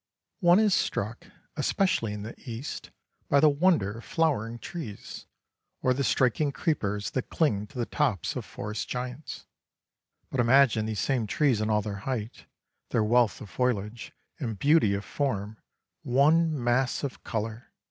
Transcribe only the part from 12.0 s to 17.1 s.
height, their wealth of foliage, and beauty of form, one mass